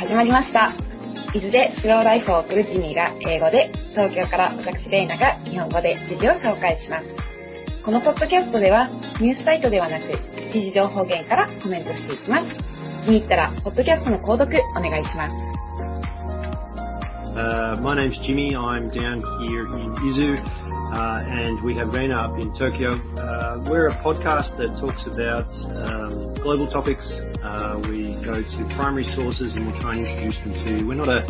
[0.00, 0.72] 始まりました。
[1.34, 7.06] 伊豆でスローライフを送るジミーが英語で、東京から私レイナが日本語で記事を紹介します。
[7.84, 8.88] このポッドキャストでは、
[9.20, 10.06] ニュースサイトではなく、
[10.54, 12.46] 記事情報源からコメントしていきます。
[13.04, 15.36] 気に入ったら、ポッドキャストの購読お願いします。
[17.36, 18.56] Uh, my name's Jimmy.
[18.56, 20.40] I'm down here in Izu,
[20.89, 22.95] and we have Reina up in Tokyo.
[23.17, 25.49] Uh, we're a podcast that talks about
[25.83, 27.11] um, global topics.
[27.43, 30.87] Uh, we go to primary sources and we try and introduce them to you.
[30.87, 31.25] We're not a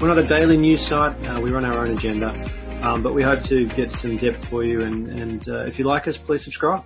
[0.00, 1.16] we're not a daily news site.
[1.26, 2.28] Uh, we run our own agenda,
[2.82, 4.82] um, but we hope to get some depth for you.
[4.82, 6.84] And, and uh, if you like us, please subscribe.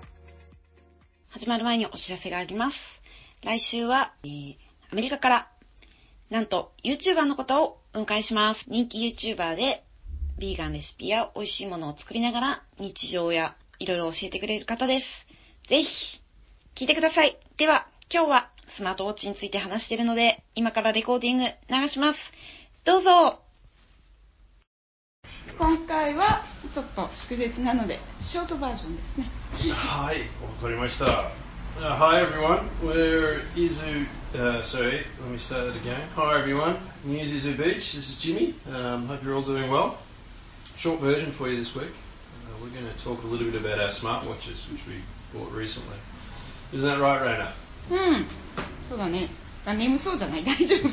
[1.31, 2.77] 始まる前にお知らせがあります。
[3.43, 5.51] 来週は、えーアメリカから、
[6.29, 8.61] なんと YouTuber の方をお迎えします。
[8.69, 9.85] 人気 YouTuber で、
[10.40, 15.06] ビーガンレシピや美味しいものを作りながら、日常やいろいろ教えてくれる方です。
[15.70, 15.90] ぜひ、
[16.76, 17.38] 聞いてください。
[17.58, 22.20] では、今日はスマートウォッチについて話しているので、今からレコーディング流します。
[22.86, 23.42] どうぞ
[25.58, 28.00] 今回はちょっと祝日なので
[28.32, 29.30] ショートバージョンですね
[29.74, 31.34] はい、わかりました。
[31.78, 36.10] Uh, hi everyone, we're Izu, uh, sorry, let me start that again.
[36.16, 38.56] Hi everyone, News Izu Beach, this is Jimmy.
[38.66, 40.00] Um, hope you're all doing well.
[40.81, 41.91] Short version for you this week.
[41.91, 45.97] Uh, we're going to talk a little bit about our smartwatches, which we bought recently.
[46.73, 47.53] Isn't that right, Raina?
[47.91, 48.27] うん
[48.89, 49.29] そうだね
[49.67, 50.89] あ眠そうじゃない大丈夫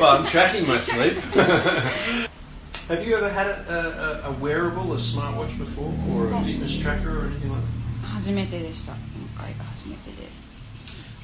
[0.00, 1.16] well, I'm tracking my sleep.
[2.88, 7.18] Have you ever had a, a, a wearable, a smartwatch before, or a fitness tracker
[7.20, 7.70] or anything like that?
[8.20, 10.28] 初めてでした今回が初めてで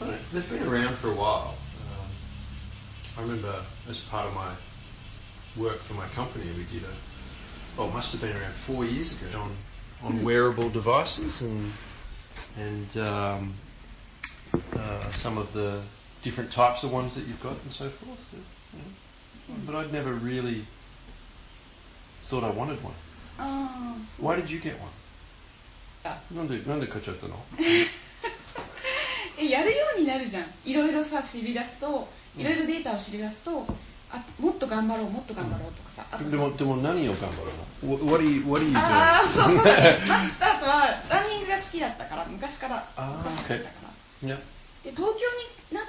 [0.00, 1.54] Well, They've been around for a while.
[1.84, 4.56] Um, I remember as part of my
[5.58, 6.96] work for my company, we did a,
[7.76, 9.56] well, it must have been around four years ago on,
[10.02, 11.72] on wearable devices and,
[12.56, 13.58] and um,
[14.74, 15.84] uh, some of the
[16.24, 18.18] different types of ones that you've got and so forth.
[18.32, 19.56] you know.
[19.66, 20.66] But I'd never really
[22.28, 22.94] thought I wanted one.
[23.38, 24.90] あ Why did you get one?
[26.04, 27.36] あなんで、なんで買っちゃったの
[29.38, 33.66] えやるようになるじゃんいろいろさ知り出すといろいろデータを知り出すと
[34.11, 36.29] あもっと頑張ろうもっと頑張ろうとかさあとさ。
[36.29, 37.51] でも、でも何を頑張る
[37.89, 38.77] の What are you, what are you doing?
[38.77, 39.57] ああそう。
[39.57, 42.87] だねまずスタートはランニングが好きだったから昔から。
[42.95, 43.87] 走ってたか
[44.23, 44.37] ら.
[44.83, 45.25] で東京
[45.71, 45.81] にな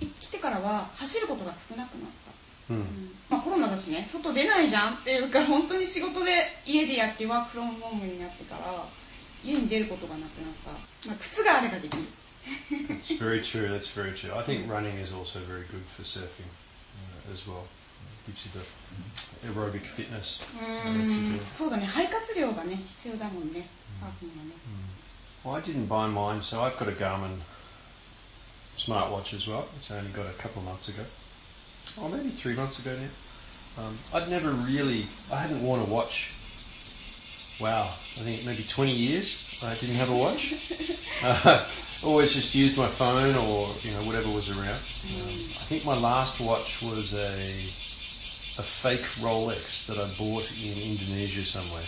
[0.00, 2.30] 来てからは走ることが少なくなった、
[2.70, 2.76] Hmm.
[2.76, 3.10] うん。
[3.28, 4.08] まあ、コロナだしね。
[4.12, 8.84] 外出ないじゃんっていうか本当に仕事で家でやってワークフロムホームになってから
[9.44, 10.70] 家に出ることがなくなった、
[11.08, 12.04] まあ、靴があればできる。
[12.70, 13.68] That's very true.
[13.68, 14.32] That's very true.
[14.34, 16.46] I think running is also very good for surfing.
[16.46, 16.69] uh,
[17.31, 17.63] as well.
[18.27, 18.65] It gives you the
[19.47, 20.39] aerobic fitness.
[20.55, 21.57] う uh, ー that you ん do.
[21.57, 24.51] そうだね肺活量がね必要だもんねサーフィンはね
[25.43, 27.39] Well, I didn't buy mine, so I've got a Garmin
[28.87, 31.05] smartwatch as well, which I only got a couple of months ago.
[32.01, 33.09] Or maybe three months ago now.
[33.83, 36.11] Um, I'd never really, I hadn't worn a watch.
[37.60, 39.28] wow, I think maybe 20 years
[39.62, 40.40] uh, I didn't have a watch.
[41.22, 41.68] uh,
[42.02, 44.82] always just used my phone or you know whatever was around.
[45.04, 47.68] Um, I think my last watch was a
[48.60, 51.86] a fake Rolex that I bought in Indonesia somewhere.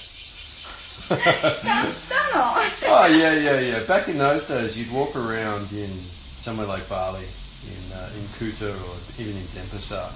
[1.10, 3.86] oh yeah, yeah, yeah.
[3.86, 6.06] Back in those days, you'd walk around in
[6.44, 7.26] somewhere like Bali,
[7.66, 10.12] in uh, in Kuta or even in Denpasar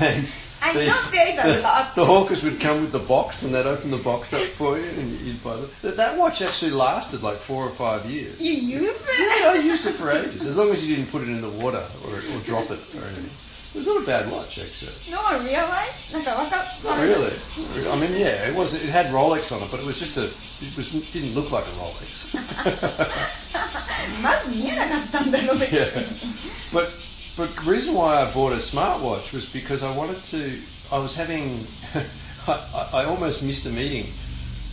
[0.00, 0.26] and
[0.62, 1.58] and the, not very the.
[1.98, 4.86] The hawkers would come with the box, and they'd open the box up for you,
[4.86, 5.96] and you'd buy the, that.
[5.96, 8.38] That watch actually lasted like four or five years.
[8.38, 9.42] You used it?
[9.42, 11.50] Yeah, I used it for ages, as long as you didn't put it in the
[11.50, 13.30] water or, or drop it or anything.
[13.72, 14.92] It was not a bad watch, actually.
[15.08, 15.56] No, really?
[15.56, 15.64] real?
[15.64, 15.96] Like?
[16.84, 17.32] Not really.
[17.88, 18.76] I mean, yeah, it was.
[18.76, 20.28] It had Rolex on it, but it was just a.
[20.60, 22.04] It was, didn't look like a Rolex.
[25.72, 26.04] yeah.
[26.70, 26.92] But
[27.36, 30.62] but the reason why I bought a smartwatch was because I wanted to.
[30.90, 31.66] I was having.
[32.46, 34.12] I, I almost missed a meeting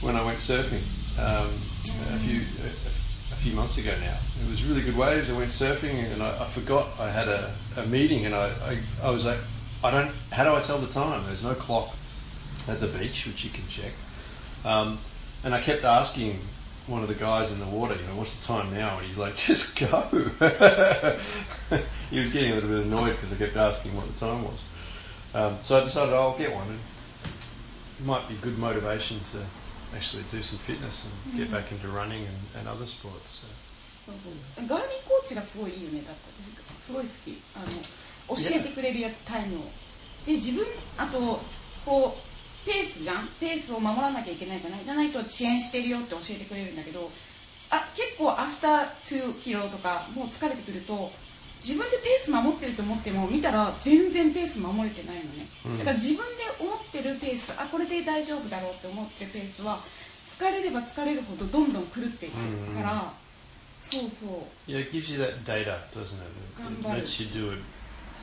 [0.01, 0.83] when I went surfing
[1.17, 4.19] um, a few a, a few months ago now.
[4.43, 5.29] It was really good waves.
[5.29, 9.07] I went surfing and I, I forgot I had a, a meeting and I, I
[9.07, 9.39] I was like
[9.83, 10.13] I don't.
[10.31, 11.25] How do I tell the time?
[11.27, 11.95] There's no clock
[12.67, 13.93] at the beach, which you can check.
[14.65, 14.99] Um,
[15.43, 16.41] and I kept asking
[16.88, 18.98] one of the guys in the water, you know, what's the time now?
[18.98, 20.10] And he's like, just go.
[22.10, 24.60] he was getting a little bit annoyed because I kept asking what the time was.
[25.32, 26.68] Um, so I decided I'll get one.
[26.68, 26.80] And
[28.00, 29.48] it might be good motivation to
[29.96, 33.26] actually do some fitness and get back into running and, and other sports.
[33.40, 33.48] So.
[34.04, 39.64] そうそうガーミンコーチがすごいいいよねだって私すごい好きあの教えてくれるやつタイムを
[40.26, 40.66] で自分
[40.98, 41.40] あと
[41.84, 42.27] こう
[42.65, 47.09] ペースじゃんペースを守らなきゃいけないじゃないじゃないと遅延してるよって教えてくれるんだけど
[47.69, 51.11] あ結構アフター2キロとかもう疲れてくると
[51.63, 55.77] 自分でペース守ってると思っても見たら全然ペース守れてないのね、うん。
[55.79, 59.83] だから自分で思ってるペースあこれで大丈夫だろうって思ってるペースは
[60.39, 62.35] 疲れれば疲れるほどどんどん狂っていく
[62.73, 63.13] から、
[63.91, 64.71] そうそう。
[64.71, 66.79] Yeah, it gives you that data, doesn't it?
[66.79, 67.61] It, lets you do it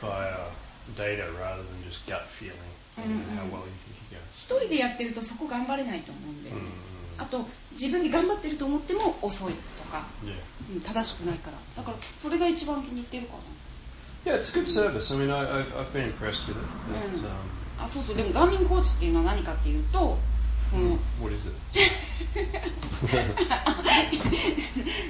[0.00, 0.49] via
[0.94, 2.55] data rather than just gut feeling
[2.97, 3.53] and Mm, how mm.
[3.53, 4.25] well you think you're going.
[4.47, 10.37] 一人でやってるとそこ頑張れないと思うんだよね、うんあと自分で頑張ってると思っても遅いとか、Yeah.
[10.71, 13.41] うん正しくないからだからそれが一番気に入ってるかな
[14.31, 15.11] Yeah, it's good service.
[15.11, 16.67] I mean, I, I've, I've been impressed with it.
[16.93, 17.25] Mm.
[17.25, 17.33] um,
[17.79, 20.19] あそうそうでもガーミンコーチっていうのは何かっていうと
[20.71, 21.55] その what is it?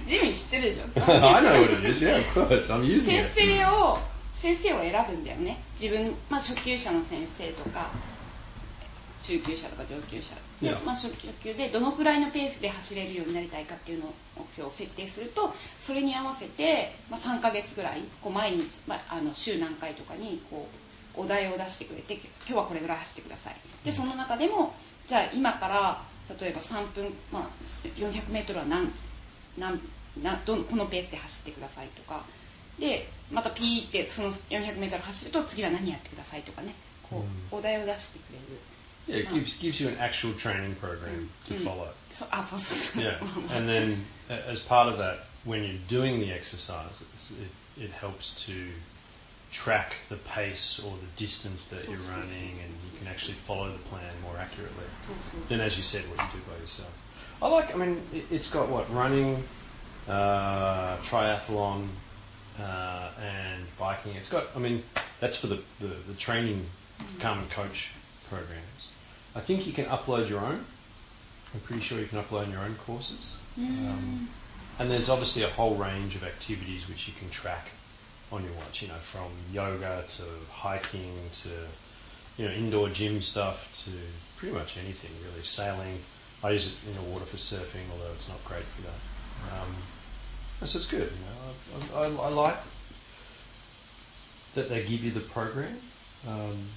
[0.07, 1.99] ジミー知ってるでしょ I know what it is.
[2.05, 2.71] Yeah, of course.
[2.71, 3.35] I'm using 先 it.
[3.35, 3.99] 生を
[4.43, 5.65] 先生を選ぶんだよね。
[5.81, 7.91] 自分、まあ、初級者の先生とか
[9.27, 10.37] 中級者とか上級者。
[10.63, 11.11] で.まあ、初
[11.43, 15.53] 級でどのくらいのペースで走れるようになりたいかっていうのを目標を設定すると
[15.87, 20.69] それに合わせて、まあ、3ヶ月ぐらいこう毎日、まあ、あの週何回とかにこ
[21.17, 23.57] うお題を出してくれて今日はこれぐらい走ってください。
[23.85, 24.75] でその中でも
[25.09, 26.05] じゃあ今から
[26.41, 28.93] 例えば3分、まあ、400m は何
[29.59, 29.81] 何
[30.23, 32.25] などんこのペースで走ってくださいとか
[32.80, 36.76] でまたピーってその 400m 走ると次は何やってくださいとかね
[37.10, 38.60] こう、うんお題を出してくれる
[39.08, 41.66] Yeah, it gives, gives you an actual training program to Mm.
[41.66, 41.90] follow.
[42.20, 43.18] そうあそ うそうそう Yeah,
[43.58, 47.02] and then a- as part of that, when you're doing the exercises,
[47.78, 48.54] it, it helps to
[49.66, 53.80] track the pace or the distance that you're running, and you can actually follow the
[53.90, 56.88] plan more accuratelyそうそう than, as you said, what you do by yourself.
[57.42, 57.74] I like.
[57.74, 59.44] I mean, it, it's got what running,
[60.08, 61.90] uh, triathlon,
[62.59, 64.13] uh, and biking.
[64.13, 64.45] It's got.
[64.55, 64.85] I mean,
[65.21, 66.67] that's for the the, the training,
[67.21, 67.89] and coach
[68.29, 68.65] programs.
[69.35, 70.65] I think you can upload your own.
[71.55, 73.21] I'm pretty sure you can upload your own courses.
[73.59, 74.29] Um,
[74.79, 77.69] and there's obviously a whole range of activities which you can track
[78.31, 81.69] on your watch, you know, from yoga to hiking to,
[82.37, 83.91] you know, indoor gym stuff to
[84.39, 85.45] pretty much anything really.
[85.45, 86.01] Sailing.
[86.43, 89.01] I use it in the water for surfing, although it's not great for that.
[89.57, 89.77] Um,
[90.61, 91.11] so it's good.
[91.13, 92.59] You know, I, I, I like
[94.55, 95.79] that they give you the program.
[96.27, 96.69] Um,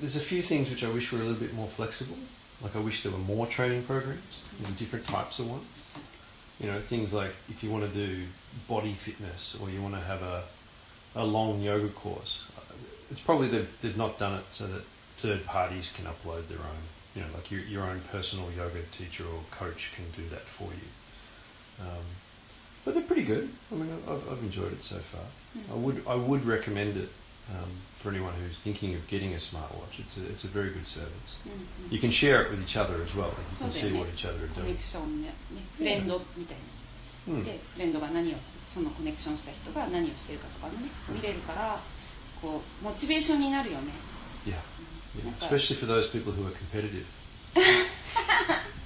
[0.00, 2.16] there's a few things which I wish were a little bit more flexible.
[2.62, 4.22] Like I wish there were more training programs,
[4.58, 5.66] you know, different types of ones.
[6.58, 8.26] You know, things like if you want to do
[8.68, 10.44] body fitness or you want to have a,
[11.14, 12.74] a long yoga course, uh,
[13.10, 14.82] it's probably they've, they've not done it so that
[15.22, 16.82] third parties can upload their own.
[17.14, 20.70] You know, like your, your own personal yoga teacher or coach can do that for
[20.72, 20.88] you.
[21.80, 22.04] Um,
[22.85, 23.49] but they're pretty good.
[23.71, 25.25] I mean, I've, I've enjoyed it so far.
[25.71, 27.09] I would I would recommend it
[27.49, 29.93] um, for anyone who's thinking of getting a smartwatch.
[29.99, 31.31] It's a it's a very good service.
[31.45, 31.51] うん
[31.85, 33.31] うん You can share it with each other as well.
[33.33, 34.77] You そ can うだ see よね what each other are コネ doing.
[34.77, 36.57] クションねねフレンドみたい
[37.27, 38.37] な、うんでフレンドが何を
[38.73, 41.81] そのコネクションした人が何をしてるかとかもね見れるから
[42.41, 43.91] こうモチベーションになるよね
[44.45, 44.61] Yeah.
[45.17, 45.25] yeah.
[45.41, 45.45] Okay.
[45.47, 47.07] Especially for those people who are competitive.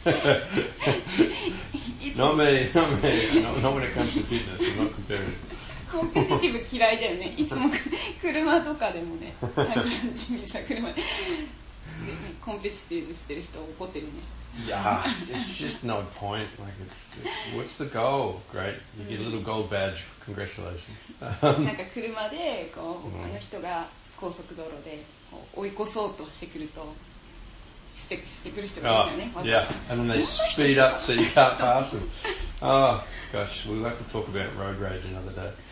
[2.09, 3.43] いつ Not me, not me.
[3.43, 4.61] Not, not when it comes to fitness.
[4.61, 5.35] I'm not competitive.
[5.95, 7.77] コンペティティブ嫌いだよねいつもく
[8.21, 11.03] 車とかでもねなんか地味にさ車で、ね、
[12.45, 14.13] コンペティティブしてる人怒ってるね
[14.69, 16.47] Yeah, it's just no point.
[16.61, 18.41] Like, it's, it's, what's the goal?
[18.53, 19.99] Great, you get a little gold badge.
[20.25, 20.79] Congratulations.
[21.21, 26.95] なん Um, か車でこう、うんあの人が高速道路でこう追い越そうとしてくると
[28.85, 29.47] oh, it?
[29.47, 32.11] Yeah, and then they speed up so you can't pass them.
[32.63, 35.53] Oh, gosh, we'll have to talk about road rage another day.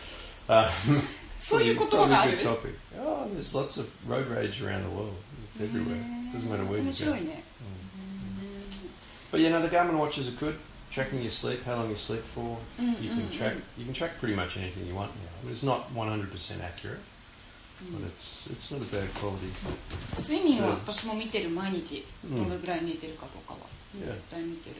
[0.49, 1.07] Um,
[2.33, 2.75] a good topic.
[2.97, 5.15] Oh, there's lots of road rage around the world.
[5.55, 5.95] It's everywhere.
[5.95, 7.11] It doesn't matter where you go.
[7.15, 7.39] Mm.
[9.31, 10.59] But you know, the Garmin watches are good.
[10.93, 12.59] Tracking your sleep, how long you sleep for.
[12.79, 13.57] Mm, you can track.
[13.77, 15.49] You can track pretty much anything you want now.
[15.49, 16.27] It's not 100%
[16.61, 16.99] accurate.
[17.92, 19.52] but it's it's not a bad quality.
[20.22, 23.60] 睡眠は私も見てる毎日うんどれぐらい寝てるかとかは、
[23.94, 24.14] Yeah.
[24.14, 24.76] 絶対見てる、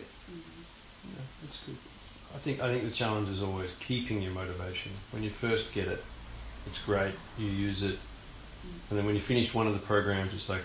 [1.06, 1.78] Yeah, that's good.
[2.34, 4.92] I think I think the challenge is always keeping your motivation.
[5.12, 6.00] When you first get it,
[6.66, 7.14] it's great.
[7.38, 7.98] You use it,
[8.90, 10.62] and then when you finish one of the programs, it's like,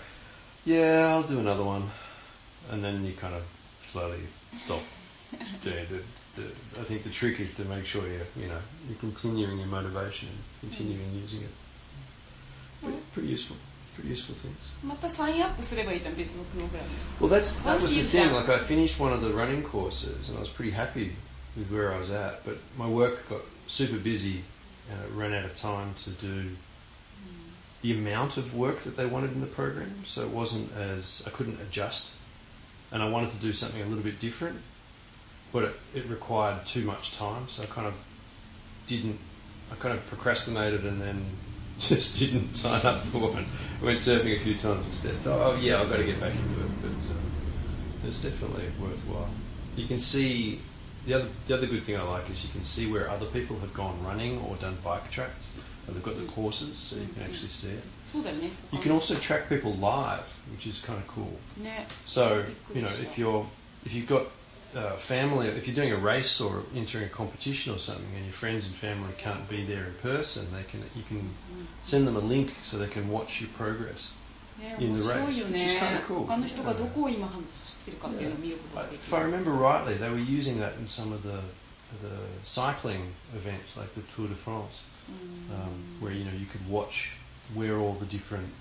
[0.64, 1.90] yeah, I'll do another one,
[2.70, 3.42] and then you kind of
[3.92, 4.28] slowly
[4.66, 4.82] stop.
[5.64, 5.88] doing it.
[5.88, 6.02] The,
[6.42, 9.68] the, I think the trick is to make sure you you know you're continuing your
[9.68, 11.50] motivation and continuing using it.
[13.13, 13.57] Pretty, useful.
[13.95, 14.57] Pretty useful things.
[17.19, 18.31] Well, that's that was the thing.
[18.31, 21.15] Like I finished one of the running courses, and I was pretty happy
[21.57, 22.45] with where I was at.
[22.45, 24.43] But my work got super busy,
[24.91, 26.55] uh, ran out of time to do
[27.81, 30.03] the amount of work that they wanted in the program.
[30.13, 32.03] So it wasn't as I couldn't adjust,
[32.91, 34.59] and I wanted to do something a little bit different,
[35.51, 37.47] but it, it required too much time.
[37.55, 37.93] So I kind of
[38.87, 39.19] didn't.
[39.71, 41.37] I kind of procrastinated and then
[41.87, 43.47] just didn't sign up for one.
[43.81, 45.23] I went surfing a few times instead.
[45.23, 49.33] So, oh yeah, I've got to get back into it, but uh, it's definitely worthwhile.
[49.75, 50.61] You can see
[51.07, 53.59] the other the other good thing I like is you can see where other people
[53.61, 55.39] have gone running or done bike tracks,
[55.87, 57.83] and they've got the courses, so you can actually see it.
[58.71, 61.39] You can also track people live, which is kind of cool.
[62.07, 63.47] So you know if you're
[63.85, 64.27] if you've got
[64.75, 68.35] uh, family, if you're doing a race or entering a competition or something, and your
[68.39, 71.33] friends and family can't be there in person, they can you can
[71.83, 74.07] send them a link so they can watch your progress.
[74.77, 76.27] in the race, which is kind of cool.
[78.21, 78.29] Yeah.
[79.07, 81.41] If I remember rightly, they were using that in some of the
[82.03, 84.75] the cycling events like the Tour de France,
[85.51, 86.93] um, where you know you could watch
[87.55, 88.53] where all the different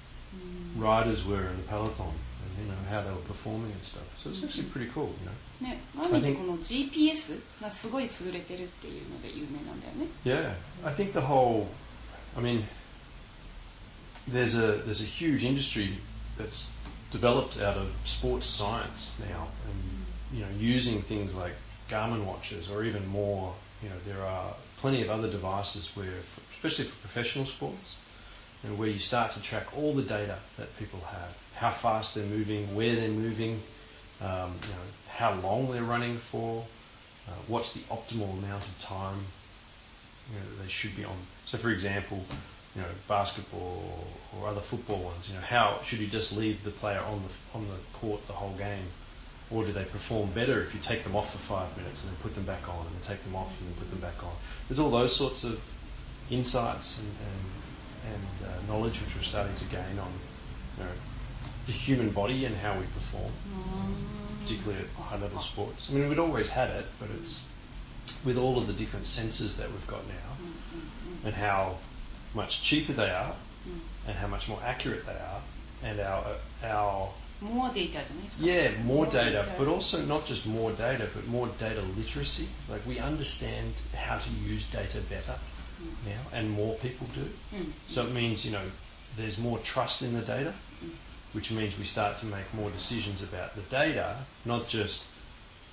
[0.77, 2.15] riders were in the peloton
[2.60, 4.04] you know how they were performing and stuff.
[4.22, 5.38] So it's actually pretty cool, you know.
[5.62, 11.68] ねマミってこの GPS がすごい優れてるっていうので有名なんだよね Yeah, I think the whole.
[12.36, 12.66] I mean,
[14.32, 16.00] there's a there's a huge industry
[16.38, 16.68] that's
[17.12, 17.88] developed out of
[18.20, 21.54] sports science now, and you know, using things like
[21.90, 23.56] Garmin watches or even more.
[23.82, 26.22] You know, there are plenty of other devices where,
[26.58, 27.98] especially for professional sports,
[28.65, 32.27] know, where you start to track all the data that people have, how fast they're
[32.27, 33.63] moving, where they're moving,
[34.21, 36.67] um, you know, how long they're running for,
[37.29, 39.27] uh, what's the optimal amount of time
[40.33, 41.27] you know, that they should be on.
[41.47, 42.25] So, for example,
[42.75, 45.25] you know, basketball or, or other football ones.
[45.29, 48.35] You know, how should you just leave the player on the on the court the
[48.35, 48.89] whole game,
[49.51, 52.19] or do they perform better if you take them off for five minutes and then
[52.23, 54.37] put them back on, and then take them off and then put them back on?
[54.69, 55.59] There's all those sorts of
[56.31, 57.68] insights and and,
[58.05, 60.13] and uh, knowledge which we're starting to gain on
[60.77, 60.93] you know,
[61.67, 64.43] the human body and how we perform, mm.
[64.43, 65.87] particularly at high level sports.
[65.89, 67.41] I mean, we'd always had it, but it's
[68.25, 71.27] with all of the different senses that we've got now mm-hmm.
[71.27, 71.79] and how
[72.35, 73.37] much cheaper they are
[73.69, 73.81] mm.
[74.07, 75.43] and how much more accurate they are
[75.83, 78.05] and our uh, our more data,
[78.41, 82.49] yeah, more, more data, data, but also not just more data, but more data literacy.
[82.69, 85.39] Like we understand how to use data better
[85.81, 86.07] mm.
[86.07, 87.29] now, and more people do.
[87.55, 87.73] Mm.
[87.91, 88.71] So it means you know
[89.17, 90.91] there's more trust in the data, hmm.
[91.33, 95.01] which means we start to make more decisions about the data, not just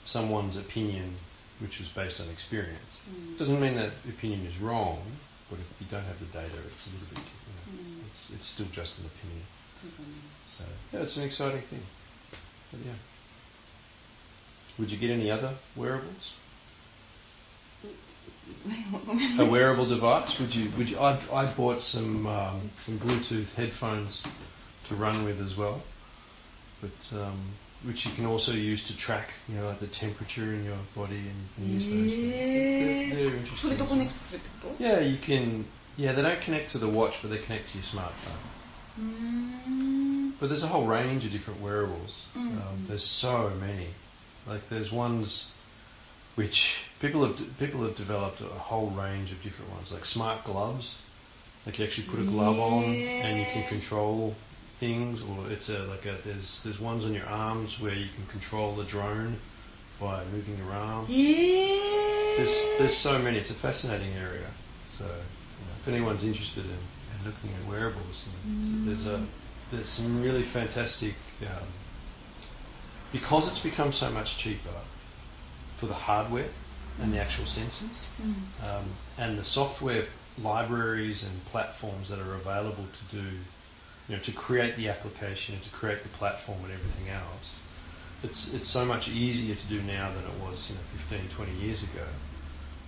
[0.06, 1.18] someone's opinion,
[1.62, 2.90] which was based on experience.
[3.08, 3.38] Hmm.
[3.38, 5.18] Doesn't mean that opinion is wrong,
[5.50, 7.20] but if you don't have the data, it's a little bit.
[7.20, 8.08] You know, hmm.
[8.10, 9.46] it's it's still just an opinion.
[10.58, 11.84] So yeah, it's an exciting thing.
[12.72, 12.96] But yeah.
[14.80, 16.34] Would you get any other wearables?
[17.86, 17.94] Mm
[19.40, 20.34] a wearable device?
[20.40, 20.72] Would you?
[20.78, 21.00] Would you?
[21.00, 24.22] I've, I bought some um, some Bluetooth headphones
[24.90, 25.84] to run with as well,
[26.82, 27.56] but um,
[27.86, 31.32] which you can also use to track, you know, like the temperature in your body
[31.58, 32.12] and use those.
[32.12, 34.12] They're, they're interesting.
[34.64, 34.76] Well.
[34.80, 35.68] Yeah, you can.
[35.98, 38.40] Yeah, they don't connect to the watch, but they connect to your smartphone.
[39.00, 40.34] Mm.
[40.40, 42.24] But there's a whole range of different wearables.
[42.36, 42.62] Mm.
[42.62, 43.94] Um, there's so many.
[44.46, 45.48] Like there's ones
[46.36, 46.56] which
[47.02, 50.96] people have people have developed a whole range of different ones, like smart gloves.
[51.66, 54.36] Like you actually put a glove on and you can control
[54.80, 58.28] things, or it's a like a there's there's ones on your arms where you can
[58.28, 59.40] control the drone
[60.00, 61.08] by moving your arm.
[61.10, 63.40] え There's there's so many.
[63.40, 64.52] It's a fascinating area.
[65.00, 69.26] So you know, if anyone's interested in, in looking at wearables, you know, there's a
[69.72, 71.68] there's some really fantastic um,
[73.14, 74.82] because it's become so much cheaper
[75.80, 76.50] for the hardware
[77.00, 78.86] and the actual sensors うん um,
[79.18, 83.24] and the software libraries and platforms that are available to do,
[84.08, 87.48] you know, to create the application and to create the platform and everything else.
[88.24, 91.52] It's, it's so much easier to do now than it was, you know, 15, 20
[91.54, 92.08] years ago.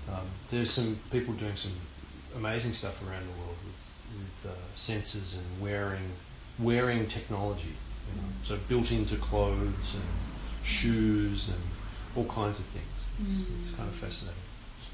[0.10, 1.76] Um, there's some people doing some
[2.36, 3.76] amazing stuff around the world with,
[4.20, 6.12] with uh, sensors and wearing,
[6.60, 7.76] wearing technology.
[8.08, 10.10] You know, so built into clothes and
[10.64, 11.62] shoes and
[12.17, 12.97] all kinds of things.
[13.21, 14.43] It's, it's kind of fascinating.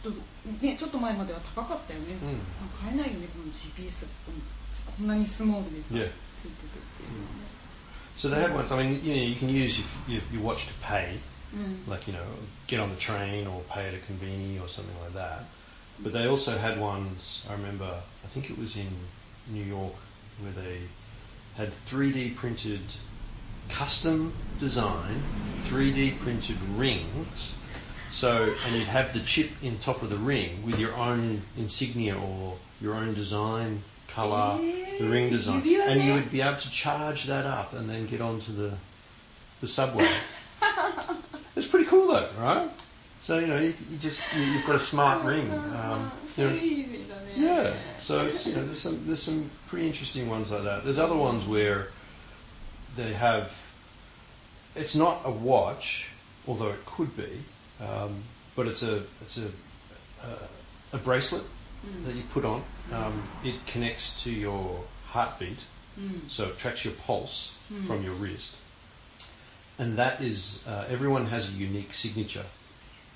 [0.03, 0.21] ちょっと
[0.65, 2.41] ねちょっと前までは高かったよね、うん
[2.79, 4.05] 買えないよねこの GPS
[4.97, 6.13] こんなにスモールでさ、 Yeah.
[6.43, 7.59] ついててっていうのはね
[8.19, 8.71] So they have ones.
[8.73, 11.19] I mean, you know, you can use your, your, your watch to pay,
[11.55, 12.25] うん like you know,
[12.67, 15.47] get on the train or pay at a convenience or something like that.
[16.03, 17.43] But they also had ones.
[17.49, 18.91] I remember, I think it was in
[19.49, 19.95] New York,
[20.41, 20.87] where they
[21.57, 22.83] had 3D printed,
[23.78, 25.24] custom design
[25.72, 27.56] 3D printed rings.
[28.20, 32.16] So, and you'd have the chip in top of the ring with your own insignia
[32.16, 35.00] or your own design, color, yeah.
[35.00, 38.08] the ring design, you and you would be able to charge that up and then
[38.10, 38.78] get onto the
[39.62, 40.06] the subway.
[41.56, 42.70] it's pretty cool though, right?
[43.26, 45.50] So you know, you, you just you, have got a smart ring.
[45.50, 46.54] Um, you know,
[47.36, 47.98] yeah.
[48.06, 50.82] So you know, there's some there's some pretty interesting ones like that.
[50.84, 51.88] There's other ones where
[52.98, 53.48] they have.
[54.76, 56.06] It's not a watch,
[56.48, 57.46] although it could be,
[57.80, 58.24] um,
[58.56, 59.52] but it's a it's a
[60.26, 61.46] a, a bracelet
[61.86, 62.06] mm.
[62.06, 62.64] that you put on.
[62.92, 65.60] Um, it connects to your heartbeat,
[66.00, 66.22] mm.
[66.30, 67.88] so it tracks your pulse mm.
[67.88, 68.52] from your wrist,
[69.78, 72.46] and that is uh, everyone has a unique signature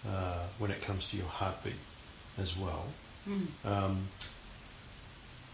[0.08, 1.76] uh, when it comes to your heartbeat
[2.38, 2.86] as well.
[3.28, 3.48] Mm.
[3.66, 4.10] Um,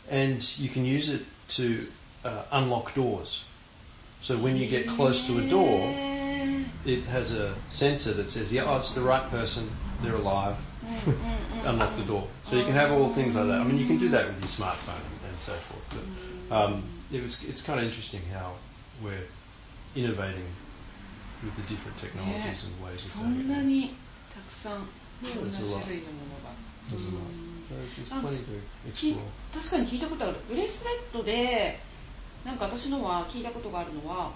[0.09, 1.21] and you can use it
[1.55, 1.87] to
[2.27, 3.41] uh, unlock doors.
[4.22, 8.50] So when you get close to a door, へ it has a sensor that says,
[8.52, 9.68] "Yeah, oh, it's the right person.
[10.02, 10.56] They're alive.
[10.84, 13.60] ーうんうんうんうん Unlock the door." So you can have all things like that.
[13.60, 15.86] I mean, you can do that with your smartphone and so forth.
[16.50, 16.82] But um,
[17.12, 18.56] it was, it's kind of interesting how
[19.02, 19.26] we're
[19.94, 20.46] innovating
[21.44, 23.66] with the different technologies and ways そ of ん doing な it.
[23.66, 23.94] に
[24.34, 24.88] たくさん
[25.22, 25.80] いろんな There's a lot.
[25.82, 26.50] 種類のものが
[26.90, 27.22] There's a う lot.
[27.22, 29.22] ん So there's Ah, plenty to き explore.
[29.54, 31.78] 確かに聞いたことあるブレスレットで
[32.45, 34.33] なんか私のは聞いたことがあるのは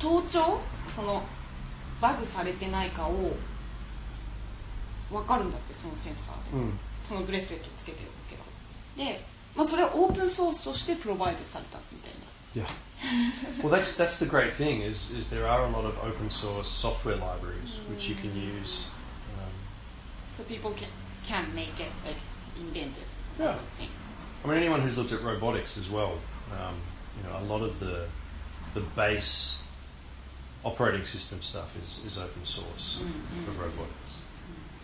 [0.00, 0.60] 盗聴
[0.96, 1.22] その
[2.00, 3.32] バグされてないかを
[5.10, 6.72] 分かるんだってそのセンサーで、Mm.
[7.08, 8.44] そのブレスレットつけておけば
[8.96, 9.20] で、
[9.56, 12.66] まあ、それはオープンソースとしてプロバイドされたみたいな Yeah.
[13.62, 16.66] Well, that's that's the great thing is is there are a lot of open source
[16.82, 18.86] software libraries which you can use.
[19.38, 19.54] Um,
[20.36, 20.90] so people can,
[21.28, 22.18] can make it like
[22.58, 23.06] invented
[23.38, 23.54] Yeah.
[23.78, 23.88] thing.
[24.42, 26.18] I mean, anyone who's looked at robotics as well,
[26.51, 26.81] um,
[27.17, 28.07] you know, a lot of the
[28.73, 29.61] the base
[30.63, 33.59] operating system stuff is, is open source Mm, for mm.
[33.59, 34.11] robotics,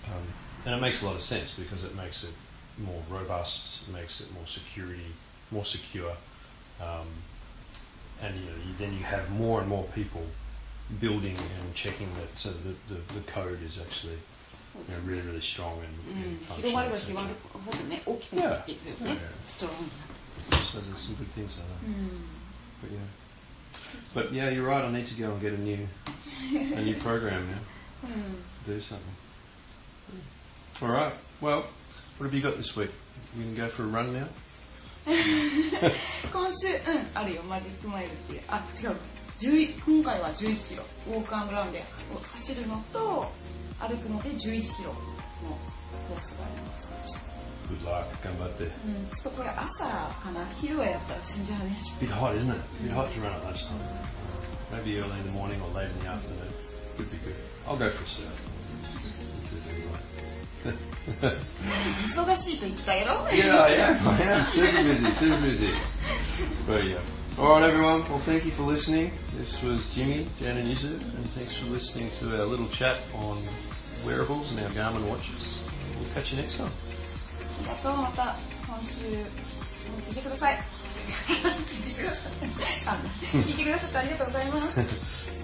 [0.08, 0.24] um,
[0.66, 2.34] and it makes a lot of sense because it makes it
[2.80, 5.13] more robust, it makes it more security,
[5.51, 6.16] more secure,
[6.80, 7.08] um,
[8.22, 10.25] and you know, you, then you have more and more people
[11.01, 14.20] building and checking that so the, the, the code is actually
[14.88, 16.92] you know, really really strong and, う and ん、広まれ functional.
[16.92, 17.06] ば etc.
[17.06, 17.36] 広まる
[17.66, 19.20] ほどね大きくなっていくよね
[19.60, 19.72] Yeah.
[20.36, 21.86] ストロングな So there's some good things like that.
[21.86, 22.25] うん
[22.81, 23.07] But yeah.
[24.14, 24.84] But yeah, you're right.
[24.84, 25.88] I need to go and get a new
[26.75, 27.62] a new program now.
[28.03, 29.00] うん Do something.
[30.81, 31.14] All right.
[31.42, 31.66] Well,
[32.18, 32.90] what have you got this week?
[33.36, 34.27] You can go for a run now.
[35.05, 38.44] 今 週、うん、あるよ、マジックマイルっていう。
[38.48, 38.98] あ、違う。
[39.42, 40.84] 11今回は11キロ。
[41.07, 41.84] ウォークアンドランで
[42.46, 43.31] 走るのと、
[43.79, 45.57] 歩くので11キロの
[46.07, 47.35] コースがあります。
[47.70, 48.07] Good luck.
[48.22, 48.72] Come back there.
[48.86, 50.46] うん、ちょっとこれ朝かな。
[50.60, 51.77] 昼はやったら死んじゃうね。
[51.79, 52.60] It's a bit hot, isn't it?
[52.77, 53.79] It's a bit hot to run at lunchtime.
[54.72, 56.51] Maybe early in the morning or late in the afternoon.
[56.98, 57.36] Would be good.
[57.66, 58.31] I'll go for a surf.
[60.64, 61.34] yeah,
[62.16, 64.07] 忙しいと言ったやろ I am.
[64.07, 65.74] I am super busy, super busy.
[66.68, 67.01] But yeah.
[67.40, 68.03] All right, everyone.
[68.10, 69.12] Well, thank you for listening.
[69.38, 73.44] This was Jimmy, Jan, and Yuzu, and thanks for listening to our little chat on
[74.05, 75.42] wearables and our Garmin watches.
[75.98, 76.74] We'll catch you next time.
[77.56, 78.90] ありがとう、また今週
[79.90, 80.58] も聞いてください。
[81.26, 81.30] 聞
[83.50, 84.78] いてくださってありがとうございます。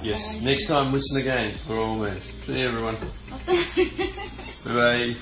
[0.02, 0.18] yes.
[0.42, 2.22] Next time, listen again, for all means.
[2.46, 2.96] See everyone.
[4.64, 5.16] Bye bye.